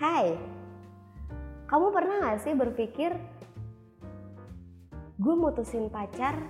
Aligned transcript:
Hai, 0.00 0.32
kamu 1.68 1.92
pernah 1.92 2.24
gak 2.24 2.40
sih 2.40 2.56
berpikir 2.56 3.12
gue 5.20 5.34
mutusin 5.36 5.92
pacar 5.92 6.40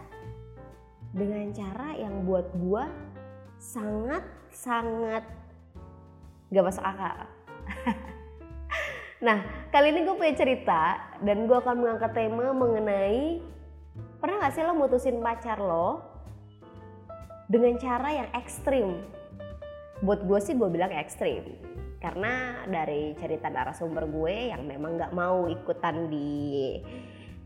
dengan 1.10 1.50
cara 1.50 1.98
yang 1.98 2.30
buat 2.30 2.46
gue 2.54 2.84
sangat 3.58 4.22
sangat 4.54 5.26
gak 6.54 6.62
masuk 6.62 6.86
akal. 6.86 7.26
nah 9.26 9.42
kali 9.74 9.98
ini 9.98 10.06
gue 10.06 10.14
punya 10.14 10.34
cerita 10.38 11.10
dan 11.18 11.50
gue 11.50 11.56
akan 11.58 11.74
mengangkat 11.74 12.14
tema 12.14 12.54
mengenai 12.54 13.42
pernah 14.22 14.46
gak 14.46 14.54
sih 14.54 14.62
lo 14.62 14.78
mutusin 14.78 15.18
pacar 15.18 15.58
lo 15.58 16.06
dengan 17.50 17.74
cara 17.82 18.14
yang 18.14 18.30
ekstrim? 18.30 19.02
Buat 20.06 20.22
gue 20.22 20.38
sih 20.38 20.54
gue 20.54 20.70
bilang 20.70 20.94
ekstrim 20.94 21.58
karena 22.00 22.64
dari 22.64 23.12
cerita 23.20 23.52
narasumber 23.52 24.08
gue 24.08 24.56
yang 24.56 24.64
memang 24.64 24.96
gak 24.96 25.12
mau 25.12 25.44
ikutan 25.52 26.08
di 26.08 26.80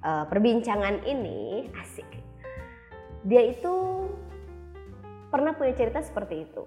uh, 0.06 0.24
perbincangan 0.30 1.02
ini 1.02 1.66
asik. 1.74 2.06
Dia 3.26 3.50
itu 3.50 4.06
pernah 5.34 5.58
punya 5.58 5.74
cerita 5.74 5.98
seperti 6.06 6.46
itu. 6.46 6.62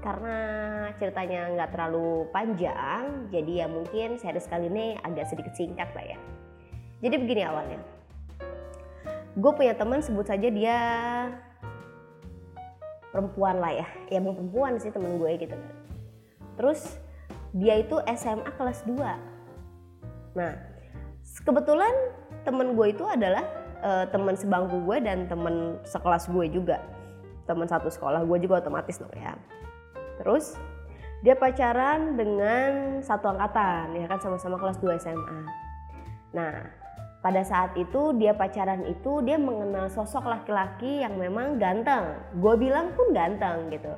Karena 0.00 0.38
ceritanya 0.96 1.52
nggak 1.52 1.76
terlalu 1.76 2.24
panjang 2.32 3.28
jadi 3.28 3.52
ya 3.52 3.66
mungkin 3.68 4.16
series 4.16 4.48
kali 4.48 4.72
ini 4.72 4.96
agak 5.04 5.28
sedikit 5.28 5.52
singkat 5.58 5.90
lah 5.92 6.16
ya. 6.16 6.18
Jadi 7.02 7.14
begini 7.18 7.42
awalnya. 7.44 7.82
Gue 9.36 9.52
punya 9.58 9.74
teman 9.76 10.00
sebut 10.00 10.24
saja 10.24 10.48
dia 10.48 10.78
perempuan 13.12 13.58
lah 13.60 13.74
ya. 13.74 13.86
Ya 14.08 14.22
mau 14.22 14.32
perempuan 14.32 14.80
sih 14.80 14.88
temen 14.88 15.20
gue 15.20 15.36
gitu 15.36 15.52
kan 15.52 15.79
terus 16.60 17.00
dia 17.56 17.80
itu 17.80 17.96
SMA 18.12 18.52
kelas 18.60 18.84
2 18.84 20.36
nah 20.36 20.52
kebetulan 21.40 21.94
temen 22.44 22.76
gue 22.76 22.92
itu 22.92 23.04
adalah 23.08 23.44
uh, 23.84 24.04
teman 24.08 24.36
sebangku 24.36 24.84
gue 24.84 24.98
dan 25.04 25.28
temen 25.28 25.76
sekelas 25.84 26.28
gue 26.28 26.46
juga. 26.48 26.80
Teman 27.48 27.66
satu 27.66 27.90
sekolah 27.90 28.22
gue 28.24 28.38
juga 28.40 28.62
otomatis 28.62 29.00
dong 29.00 29.12
ya. 29.16 29.34
Terus 30.20 30.56
dia 31.20 31.36
pacaran 31.36 32.16
dengan 32.16 33.02
satu 33.04 33.28
angkatan 33.36 33.92
ya 33.92 34.08
kan 34.08 34.18
sama-sama 34.24 34.56
kelas 34.56 34.80
2 34.80 35.04
SMA 35.04 35.40
nah 36.32 36.64
pada 37.20 37.44
saat 37.44 37.76
itu 37.76 38.16
dia 38.16 38.32
pacaran 38.32 38.80
itu 38.88 39.20
dia 39.20 39.36
mengenal 39.36 39.92
sosok 39.92 40.24
laki-laki 40.24 41.04
yang 41.04 41.20
memang 41.20 41.60
ganteng. 41.60 42.16
Gue 42.40 42.56
bilang 42.56 42.96
pun 42.96 43.12
ganteng 43.12 43.68
gitu 43.68 43.92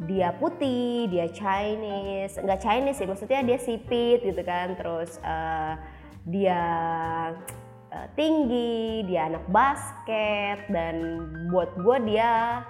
dia 0.00 0.32
putih 0.36 1.10
dia 1.12 1.28
Chinese. 1.28 2.40
Nggak 2.40 2.60
Chinese 2.64 2.98
sih 3.02 3.08
maksudnya 3.08 3.40
dia 3.44 3.58
sipit 3.60 4.24
gitu 4.24 4.42
kan. 4.42 4.74
Terus 4.78 5.20
uh, 5.22 5.76
dia 6.24 6.62
uh, 7.92 8.08
tinggi 8.16 9.04
dia 9.06 9.28
anak 9.28 9.44
basket 9.52 10.64
dan 10.72 11.26
buat 11.52 11.70
gue 11.76 12.14
dia 12.14 12.62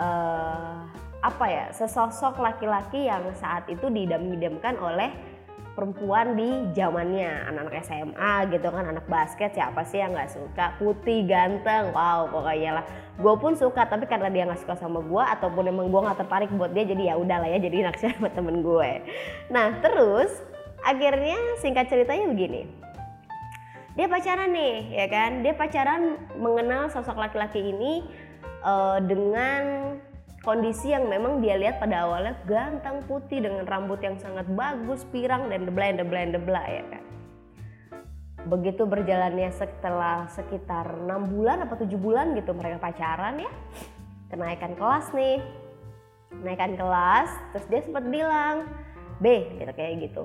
uh, 0.00 0.88
apa 1.20 1.44
ya 1.46 1.64
sesosok 1.76 2.40
laki-laki 2.40 3.04
yang 3.04 3.28
saat 3.36 3.68
itu 3.68 3.92
didam-idamkan 3.92 4.80
oleh 4.80 5.12
perempuan 5.72 6.36
di 6.36 6.70
zamannya. 6.76 7.48
Anak-anak 7.48 7.84
SMA 7.86 8.34
gitu 8.52 8.68
kan 8.68 8.84
anak 8.90 9.06
basket 9.06 9.54
siapa 9.54 9.86
sih 9.86 10.02
yang 10.02 10.12
nggak 10.12 10.32
suka? 10.32 10.76
Putih 10.76 11.24
ganteng 11.24 11.94
wow 11.94 12.28
pokoknya 12.28 12.80
lah. 12.80 12.84
Gue 13.16 13.34
pun 13.38 13.56
suka 13.56 13.86
tapi 13.88 14.04
karena 14.04 14.28
dia 14.28 14.44
nggak 14.44 14.60
suka 14.64 14.74
sama 14.76 15.00
gue 15.00 15.22
ataupun 15.22 15.70
emang 15.70 15.88
gue 15.88 16.00
nggak 16.00 16.18
tertarik 16.26 16.50
buat 16.56 16.72
dia 16.74 16.84
jadi 16.84 17.12
ya 17.12 17.14
udahlah 17.16 17.48
ya 17.48 17.58
jadi 17.62 17.88
naksir 17.88 18.12
sama 18.18 18.28
temen 18.32 18.60
gue. 18.60 18.90
Nah 19.48 19.78
terus 19.80 20.30
akhirnya 20.82 21.38
singkat 21.60 21.88
ceritanya 21.88 22.26
begini. 22.28 22.68
Dia 23.98 24.06
pacaran 24.06 24.54
nih 24.54 24.76
ya 24.96 25.06
kan? 25.10 25.30
Dia 25.42 25.52
pacaran 25.54 26.16
mengenal 26.38 26.88
sosok 26.88 27.18
laki-laki 27.18 27.60
ini 27.74 28.06
uh, 28.64 28.98
dengan 29.02 29.94
kondisi 30.40 30.92
yang 30.92 31.08
memang 31.08 31.44
dia 31.44 31.56
lihat 31.60 31.80
pada 31.80 32.08
awalnya 32.08 32.36
ganteng 32.48 33.04
putih 33.04 33.44
dengan 33.44 33.68
rambut 33.68 34.00
yang 34.00 34.16
sangat 34.16 34.48
bagus 34.56 35.04
pirang 35.12 35.52
dan 35.52 35.68
debla 35.68 35.92
debla 35.92 36.32
debla 36.32 36.62
ya 36.64 36.84
kan? 36.88 37.04
Begitu 38.48 38.88
berjalannya 38.88 39.52
setelah 39.52 40.24
sekitar 40.32 40.96
enam 41.04 41.28
bulan 41.28 41.60
atau 41.68 41.84
tujuh 41.84 42.00
bulan 42.00 42.32
gitu 42.32 42.56
mereka 42.56 42.80
pacaran 42.80 43.36
ya. 43.36 43.52
Kenaikan 44.32 44.72
kelas 44.80 45.12
nih. 45.12 45.44
Kenaikan 46.32 46.72
kelas 46.78 47.28
terus 47.52 47.66
dia 47.68 47.80
sempat 47.84 48.04
bilang 48.08 48.64
B 49.20 49.44
gitu 49.60 49.72
kayak 49.76 50.08
gitu. 50.08 50.24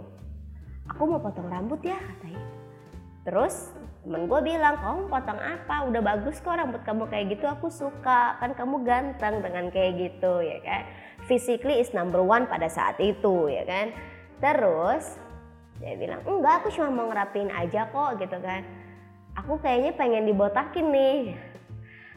Aku 0.95 1.11
mau 1.11 1.19
potong 1.19 1.51
rambut 1.51 1.81
ya 1.83 1.99
katanya. 1.99 2.45
Terus 3.25 3.73
temen 4.05 4.29
gue 4.29 4.41
bilang 4.45 4.77
kamu 4.77 5.09
potong 5.09 5.41
apa? 5.41 5.89
Udah 5.89 6.01
bagus 6.05 6.37
kok 6.37 6.53
rambut 6.53 6.85
kamu 6.85 7.09
kayak 7.09 7.25
gitu 7.33 7.49
aku 7.49 7.73
suka. 7.73 8.37
Kan 8.37 8.53
kamu 8.53 8.85
ganteng 8.85 9.41
dengan 9.41 9.73
kayak 9.73 9.97
gitu 9.97 10.45
ya 10.45 10.61
kan. 10.61 10.85
Physically 11.25 11.81
is 11.81 11.89
number 11.89 12.21
one 12.21 12.45
pada 12.45 12.69
saat 12.69 13.01
itu 13.01 13.49
ya 13.49 13.65
kan. 13.65 13.89
Terus 14.37 15.17
dia 15.81 15.97
bilang 15.97 16.21
enggak 16.21 16.61
aku 16.61 16.69
cuma 16.77 16.93
mau 16.93 17.09
ngerapin 17.09 17.49
aja 17.49 17.89
kok 17.89 18.21
gitu 18.21 18.37
kan. 18.45 18.61
Aku 19.41 19.57
kayaknya 19.57 19.97
pengen 19.97 20.29
dibotakin 20.29 20.85
nih. 20.93 21.33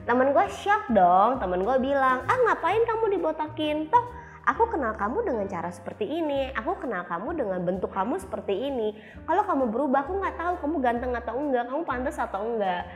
Temen 0.05 0.37
gue 0.37 0.47
shock 0.61 0.93
dong. 0.93 1.41
Temen 1.41 1.65
gue 1.65 1.77
bilang 1.81 2.21
ah 2.29 2.39
ngapain 2.53 2.85
kamu 2.85 3.17
dibotakin? 3.17 3.89
Toh 3.89 4.05
aku 4.49 4.65
kenal 4.73 4.97
kamu 4.97 5.29
dengan 5.29 5.45
cara 5.45 5.69
seperti 5.69 6.09
ini. 6.09 6.49
Aku 6.57 6.81
kenal 6.81 7.05
kamu 7.05 7.37
dengan 7.37 7.61
bentuk 7.61 7.93
kamu 7.93 8.17
seperti 8.17 8.73
ini. 8.73 8.97
Kalau 9.29 9.45
kamu 9.45 9.69
berubah 9.69 10.09
aku 10.09 10.17
nggak 10.17 10.37
tahu 10.41 10.55
kamu 10.65 10.77
ganteng 10.81 11.13
atau 11.13 11.37
enggak 11.37 11.69
kamu 11.69 11.83
pantas 11.85 12.17
atau 12.17 12.41
enggak. 12.41 12.89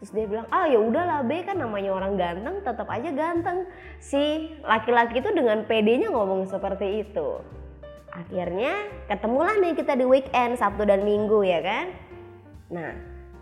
Terus 0.00 0.10
dia 0.12 0.26
bilang 0.28 0.48
ah 0.48 0.64
ya 0.64 0.80
udahlah 0.80 1.20
B 1.24 1.44
kan 1.44 1.60
namanya 1.60 1.92
orang 1.92 2.16
ganteng 2.16 2.64
tetap 2.64 2.88
aja 2.88 3.12
ganteng. 3.12 3.68
Si 4.00 4.56
laki-laki 4.64 5.20
itu 5.20 5.28
dengan 5.36 5.68
pedenya 5.68 6.08
ngomong 6.08 6.48
seperti 6.48 7.04
itu. 7.04 7.44
Akhirnya 8.16 8.72
ketemulah 9.12 9.60
nih 9.60 9.76
kita 9.76 9.92
di 9.92 10.08
weekend 10.08 10.56
Sabtu 10.56 10.88
dan 10.88 11.04
Minggu 11.04 11.44
ya 11.44 11.60
kan? 11.60 11.86
Nah 12.72 12.92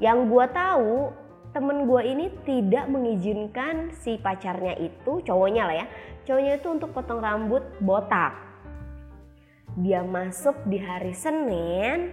yang 0.03 0.27
gue 0.27 0.47
tahu 0.51 1.15
temen 1.55 1.87
gue 1.87 2.03
ini 2.03 2.27
tidak 2.43 2.91
mengizinkan 2.91 3.95
si 3.95 4.19
pacarnya 4.19 4.75
itu 4.75 5.23
cowoknya 5.23 5.63
lah 5.71 5.77
ya 5.79 5.87
cowoknya 6.27 6.53
itu 6.59 6.69
untuk 6.75 6.91
potong 6.91 7.23
rambut 7.23 7.63
botak. 7.79 8.35
Dia 9.79 10.03
masuk 10.03 10.55
di 10.67 10.83
hari 10.83 11.15
Senin 11.15 12.11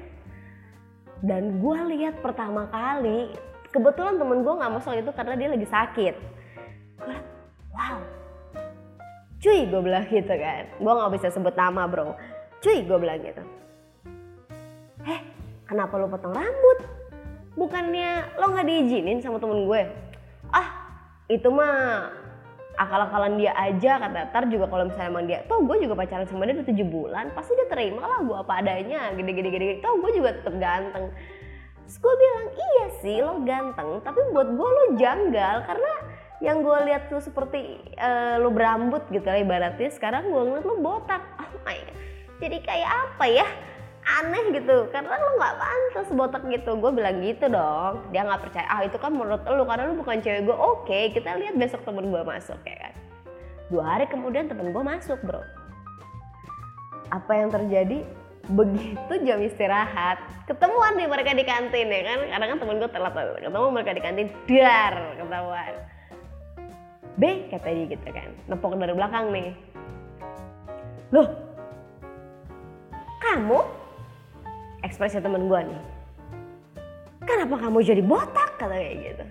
dan 1.25 1.57
gue 1.57 1.78
lihat 1.97 2.22
pertama 2.22 2.69
kali 2.69 3.34
kebetulan 3.74 4.22
temen 4.22 4.46
gue 4.46 4.53
nggak 4.62 4.74
masuk 4.78 4.94
itu 4.94 5.09
karena 5.09 5.34
dia 5.34 5.50
lagi 5.50 5.68
sakit. 5.68 6.16
Gue 7.01 7.18
wow 7.74 7.97
cuy 9.41 9.59
gue 9.66 9.81
bilang 9.81 10.06
gitu 10.06 10.34
kan. 10.38 10.63
Gue 10.78 10.94
nggak 10.94 11.12
bisa 11.18 11.28
sebut 11.34 11.57
nama 11.57 11.90
bro. 11.90 12.13
Cuy 12.62 12.85
gue 12.85 12.97
bilang 13.01 13.18
gitu. 13.25 13.41
Eh 15.01 15.22
kenapa 15.66 15.97
lo 15.97 16.06
potong 16.06 16.38
rambut 16.38 17.00
bukannya 17.56 18.39
lo 18.39 18.45
nggak 18.56 18.67
diizinin 18.67 19.19
sama 19.19 19.38
temen 19.39 19.67
gue? 19.67 19.81
Ah 20.51 20.67
itu 21.31 21.47
mah 21.47 22.12
akal-akalan 22.79 23.35
dia 23.35 23.51
aja 23.53 24.00
kata 24.00 24.31
tar 24.31 24.47
juga 24.47 24.66
kalau 24.72 24.88
misalnya 24.88 25.09
emang 25.12 25.25
dia 25.28 25.39
tuh 25.45 25.59
gue 25.63 25.78
juga 25.84 25.94
pacaran 25.94 26.25
sama 26.25 26.47
dia 26.47 26.56
udah 26.59 26.67
tujuh 26.72 26.88
bulan 26.88 27.29
pasti 27.35 27.51
dia 27.53 27.67
terima 27.67 28.03
lah 28.07 28.19
gue 28.23 28.38
apa 28.38 28.53
adanya 28.63 29.12
gede-gede 29.13 29.50
gede 29.51 29.66
tuh 29.84 30.00
gue 30.00 30.12
juga 30.17 30.29
tetep 30.39 30.56
ganteng. 30.57 31.12
Terus 31.85 31.97
gue 32.00 32.13
bilang 32.16 32.47
iya 32.56 32.85
sih 33.03 33.17
lo 33.19 33.34
ganteng 33.44 33.89
tapi 34.01 34.19
buat 34.31 34.50
gue 34.50 34.69
lo 34.72 34.83
janggal 34.95 35.56
karena 35.68 35.91
yang 36.41 36.66
gue 36.66 36.78
lihat 36.89 37.12
tuh 37.12 37.22
seperti 37.22 37.78
uh, 38.01 38.41
lo 38.41 38.50
berambut 38.50 39.06
gitu 39.13 39.29
lah 39.29 39.38
ibaratnya 39.38 39.91
sekarang 39.94 40.31
gue 40.31 40.41
ngeliat 40.41 40.66
lo 40.66 40.75
botak. 40.81 41.22
Oh 41.38 41.62
my 41.68 41.78
god. 41.78 41.95
Jadi 42.41 42.57
kayak 42.65 42.89
apa 42.89 43.25
ya 43.30 43.48
aneh 44.01 44.44
gitu. 44.57 44.89
Karena 44.89 45.18
lo 45.18 45.38
nggak 45.38 45.56
pantas 45.57 46.07
botak 46.13 46.44
gitu. 46.50 46.71
Gue 46.77 46.92
bilang 46.94 47.21
gitu 47.21 47.45
dong. 47.48 48.01
Dia 48.09 48.25
nggak 48.25 48.42
percaya. 48.50 48.68
Ah 48.68 48.81
itu 48.86 48.98
kan 48.98 49.13
menurut 49.13 49.42
lo 49.45 49.63
karena 49.65 49.89
lo 49.89 49.94
bukan 49.98 50.21
cewek 50.21 50.42
gue 50.45 50.57
oke 50.57 51.00
kita 51.13 51.38
lihat 51.38 51.56
besok 51.57 51.81
temen 51.86 52.09
gue 52.09 52.21
masuk 52.21 52.59
ya 52.65 52.75
kan? 52.89 52.94
Dua 53.71 53.83
hari 53.86 54.06
kemudian 54.09 54.50
temen 54.50 54.74
gue 54.74 54.83
masuk 54.83 55.19
bro. 55.24 55.42
Apa 57.12 57.31
yang 57.38 57.50
terjadi? 57.51 58.03
Begitu 58.51 59.13
jam 59.21 59.38
istirahat 59.38 60.18
ketemuan 60.50 60.98
nih 60.98 61.07
mereka 61.07 61.31
di 61.38 61.45
kantin 61.45 61.88
ya 61.88 62.01
kan? 62.03 62.19
Karena 62.25 62.45
kan 62.51 62.57
temen 62.57 62.75
gue 62.81 62.89
telat 62.89 63.13
ketemu 63.15 63.68
mereka 63.69 63.92
di 63.94 64.01
kantin 64.01 64.27
dar 64.50 64.95
ketahuan. 65.15 65.74
B 67.19 67.24
kata 67.53 67.69
dia 67.69 67.86
gitu 67.86 68.07
kan. 68.09 68.30
Nepok 68.50 68.75
dari 68.81 68.98
belakang 68.98 69.30
nih. 69.30 69.53
Loh 71.13 71.51
kamu 73.21 73.81
ekspresi 74.81 75.22
temen 75.22 75.45
gue 75.50 75.60
nih. 75.72 75.81
Kenapa 77.25 77.56
kamu 77.62 77.86
jadi 77.86 78.01
botak? 78.01 78.57
Kata 78.57 78.74
kayak 78.74 78.98
gitu. 79.01 79.25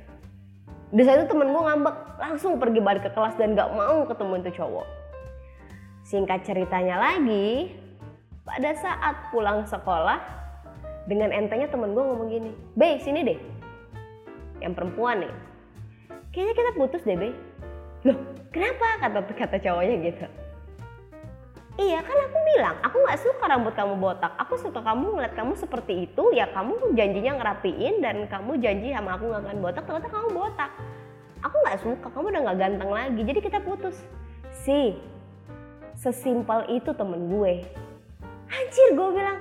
Di 0.91 1.03
saat 1.07 1.23
itu 1.23 1.27
temen 1.31 1.51
gue 1.55 1.63
ngambek 1.63 1.97
langsung 2.19 2.59
pergi 2.59 2.81
balik 2.83 3.07
ke 3.07 3.11
kelas 3.15 3.39
dan 3.39 3.55
gak 3.55 3.71
mau 3.75 4.03
ketemu 4.07 4.33
itu 4.43 4.51
cowok. 4.63 4.87
Singkat 6.07 6.43
ceritanya 6.43 6.99
lagi 6.99 7.71
pada 8.43 8.75
saat 8.75 9.31
pulang 9.31 9.63
sekolah 9.67 10.19
dengan 11.07 11.31
entengnya 11.31 11.71
temen 11.71 11.95
gue 11.95 12.03
ngomong 12.03 12.29
gini 12.31 12.51
Be 12.75 12.99
sini 12.99 13.23
deh. 13.23 13.39
Yang 14.63 14.73
perempuan 14.75 15.27
nih 15.27 15.35
kayaknya 16.31 16.55
kita 16.55 16.71
putus 16.79 17.03
deh 17.03 17.19
Be. 17.19 17.31
Loh 18.07 18.19
kenapa? 18.51 19.07
kata 19.07 19.19
kata 19.35 19.57
cowoknya 19.63 19.97
gitu 20.11 20.27
Iya 21.81 22.05
kan 22.05 22.13
aku 22.13 22.39
bilang, 22.53 22.77
aku 22.85 22.97
nggak 23.01 23.21
suka 23.25 23.45
rambut 23.49 23.73
kamu 23.73 23.97
botak. 23.97 24.37
Aku 24.37 24.61
suka 24.61 24.85
kamu 24.85 25.17
ngeliat 25.17 25.33
kamu 25.33 25.57
seperti 25.57 26.05
itu, 26.05 26.29
ya 26.37 26.45
kamu 26.53 26.93
janjinya 26.93 27.41
ngerapiin 27.41 28.05
dan 28.05 28.29
kamu 28.29 28.61
janji 28.61 28.93
sama 28.93 29.17
aku 29.17 29.33
nggak 29.33 29.49
akan 29.49 29.59
botak, 29.65 29.83
ternyata 29.89 30.09
kamu 30.13 30.29
botak. 30.37 30.71
Aku 31.41 31.57
nggak 31.65 31.81
suka, 31.81 32.07
kamu 32.13 32.27
udah 32.37 32.41
nggak 32.45 32.59
ganteng 32.61 32.91
lagi, 32.93 33.21
jadi 33.25 33.41
kita 33.41 33.59
putus. 33.65 33.97
Si, 34.53 34.93
sesimpel 35.97 36.69
itu 36.69 36.93
temen 36.93 37.33
gue. 37.33 37.65
Anjir, 38.53 38.89
gue 38.93 39.09
bilang, 39.17 39.41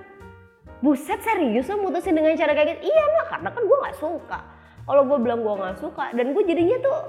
buset 0.80 1.20
serius 1.20 1.68
lo 1.68 1.84
mutusin 1.84 2.16
dengan 2.16 2.40
cara 2.40 2.56
kayak 2.56 2.80
gitu? 2.80 2.88
Iya 2.88 3.04
lah, 3.20 3.26
karena 3.36 3.50
kan 3.52 3.64
gue 3.68 3.78
nggak 3.84 3.98
suka. 4.00 4.40
Kalau 4.88 5.04
gue 5.12 5.18
bilang 5.20 5.44
gue 5.44 5.56
nggak 5.60 5.76
suka, 5.84 6.16
dan 6.16 6.32
gue 6.32 6.44
jadinya 6.48 6.80
tuh 6.80 7.00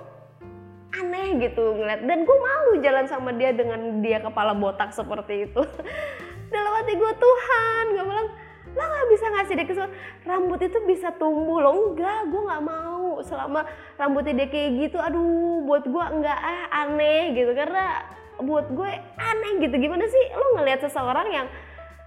aneh 1.01 1.29
gitu 1.49 1.65
ngeliat. 1.77 2.05
Dan 2.05 2.29
gue 2.29 2.37
malu 2.37 2.73
jalan 2.85 3.07
sama 3.09 3.31
dia 3.35 3.51
dengan 3.57 4.05
dia 4.05 4.21
kepala 4.21 4.53
botak 4.53 4.93
seperti 4.93 5.49
itu. 5.49 5.63
Dalam 6.55 6.73
hati 6.83 6.93
gue 6.99 7.13
Tuhan 7.17 7.85
gue 7.97 8.05
bilang 8.05 8.29
lo 8.71 8.83
nggak 8.87 9.09
bisa 9.11 9.27
ngasih 9.35 9.55
dia 9.59 9.67
kesempatan 9.67 9.99
rambut 10.23 10.63
itu 10.63 10.79
bisa 10.87 11.11
tumbuh 11.19 11.59
lo 11.59 11.91
enggak 11.91 12.31
gue 12.31 12.39
nggak 12.39 12.63
mau 12.63 13.19
selama 13.27 13.67
rambutnya 13.99 14.45
dia 14.45 14.49
kayak 14.53 14.71
gitu. 14.89 14.99
Aduh 15.01 15.65
buat 15.67 15.85
gue 15.89 16.05
enggak 16.21 16.39
ah 16.39 16.87
aneh 16.87 17.35
gitu. 17.35 17.51
Karena 17.57 18.05
buat 18.41 18.71
gue 18.71 18.91
aneh 19.19 19.53
gitu. 19.65 19.75
Gimana 19.77 20.05
sih? 20.07 20.25
Lo 20.37 20.61
ngelihat 20.61 20.87
seseorang 20.87 21.29
yang 21.31 21.47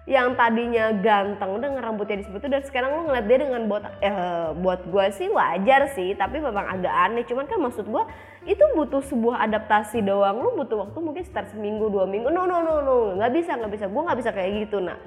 yang 0.03 0.35
tadinya 0.35 0.91
ganteng 1.00 1.63
dengan 1.63 1.79
rambutnya 1.79 2.19
disebut 2.19 2.44
dan 2.44 2.59
sekarang 2.67 2.91
lo 2.91 3.01
ngeliat 3.07 3.23
dia 3.23 3.39
dengan 3.39 3.71
botak 3.71 3.95
eh, 4.03 4.51
buat 4.51 4.83
gue 4.83 5.05
sih 5.15 5.31
wajar 5.31 5.95
sih 5.95 6.11
tapi 6.19 6.44
memang 6.44 6.67
agak 6.67 6.91
aneh. 6.91 7.23
Cuman 7.23 7.47
kan 7.47 7.63
maksud 7.63 7.88
gue 7.88 8.03
itu 8.44 8.59
butuh 8.75 9.00
sebuah 9.00 9.47
adaptasi 9.47 10.03
doang. 10.03 10.44
Lo 10.44 10.59
butuh 10.59 10.83
waktu 10.83 11.00
mungkin 11.00 11.23
sekitar 11.23 11.47
seminggu 11.55 11.88
dua 11.88 12.03
minggu. 12.03 12.27
No 12.27 12.44
no 12.44 12.59
no 12.59 12.83
no 12.83 13.15
nggak 13.15 13.31
bisa 13.31 13.55
nggak 13.55 13.71
bisa. 13.71 13.85
Gue 13.88 14.01
nggak 14.03 14.19
bisa 14.19 14.31
kayak 14.35 14.51
gitu 14.67 14.83
nah 14.83 15.00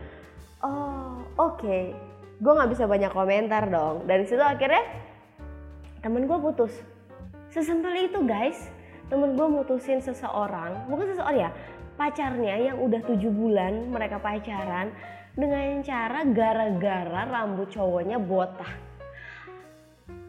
oh 0.64 1.20
oke. 1.36 1.60
Okay. 1.60 1.92
gue 2.36 2.52
nggak 2.52 2.72
bisa 2.72 2.84
banyak 2.88 3.12
komentar 3.12 3.68
dong. 3.68 4.08
Dari 4.08 4.24
situ 4.24 4.40
akhirnya 4.40 4.80
temen 6.00 6.24
gue 6.24 6.38
putus. 6.40 6.72
Sesimpel 7.52 8.08
itu 8.08 8.24
guys. 8.24 8.72
Temen 9.12 9.36
gue 9.36 9.44
mutusin 9.44 10.00
seseorang. 10.00 10.88
Bukan 10.88 11.04
seseorang 11.12 11.36
ya 11.36 11.50
pacarnya 11.96 12.72
yang 12.72 12.76
udah 12.78 13.00
tujuh 13.02 13.32
bulan 13.32 13.88
mereka 13.88 14.20
pacaran 14.20 14.92
dengan 15.36 15.84
cara 15.84 16.24
gara-gara 16.28 17.22
rambut 17.28 17.68
cowoknya 17.68 18.16
botak. 18.16 18.72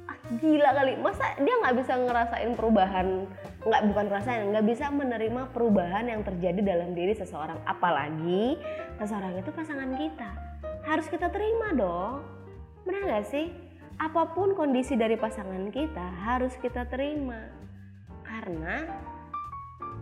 Ah, 0.08 0.20
gila 0.40 0.76
kali. 0.76 1.00
Masa 1.00 1.36
dia 1.40 1.56
nggak 1.64 1.76
bisa 1.80 1.94
ngerasain 1.96 2.52
perubahan? 2.56 3.08
Nggak 3.64 3.82
bukan 3.92 4.06
ngerasain 4.12 4.44
nggak 4.52 4.68
bisa 4.68 4.86
menerima 4.92 5.42
perubahan 5.56 6.12
yang 6.12 6.22
terjadi 6.28 6.60
dalam 6.60 6.92
diri 6.92 7.16
seseorang. 7.16 7.60
Apalagi 7.64 8.60
seseorang 9.00 9.40
itu 9.40 9.52
pasangan 9.56 9.92
kita. 9.96 10.30
Harus 10.84 11.08
kita 11.08 11.32
terima 11.32 11.72
dong. 11.72 12.24
Benar 12.84 13.04
nggak 13.08 13.28
sih? 13.28 13.52
Apa 13.98 14.36
pun 14.36 14.56
kondisi 14.56 14.94
dari 15.00 15.16
pasangan 15.16 15.72
kita 15.72 16.08
harus 16.28 16.56
kita 16.60 16.84
terima. 16.88 17.48
Karena 18.28 18.84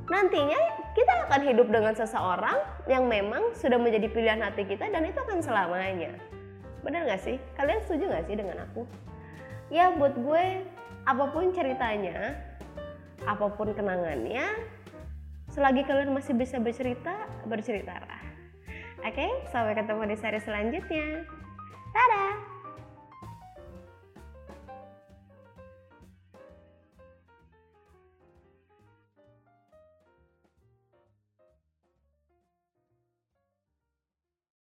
nantinya 0.05 0.61
kita 0.93 1.27
akan 1.27 1.41
hidup 1.43 1.67
dengan 1.73 1.93
seseorang 1.97 2.57
yang 2.85 3.09
memang 3.09 3.51
sudah 3.57 3.75
menjadi 3.81 4.07
pilihan 4.09 4.41
hati 4.41 4.63
kita 4.63 4.87
dan 4.89 5.03
itu 5.03 5.17
akan 5.17 5.41
selamanya. 5.41 6.13
Benar 6.85 7.09
gak 7.09 7.21
sih? 7.25 7.41
Kalian 7.57 7.81
setuju 7.83 8.13
gak 8.13 8.25
sih 8.29 8.37
dengan 8.37 8.63
aku? 8.63 8.85
Ya 9.73 9.89
buat 9.97 10.13
gue, 10.13 10.61
apa 11.09 11.25
pun 11.33 11.49
ceritanya, 11.49 12.37
apa 13.25 13.49
pun 13.49 13.73
kenangannya, 13.73 14.45
selagi 15.49 15.81
kalian 15.83 16.13
masih 16.13 16.37
bisa 16.37 16.61
bercerita, 16.61 17.25
berceritalah. 17.49 18.21
Oke, 19.05 19.27
sampai 19.53 19.77
ketemu 19.77 20.13
di 20.13 20.17
seri 20.17 20.39
selanjutnya. 20.41 21.25
Dadah! 21.93 22.54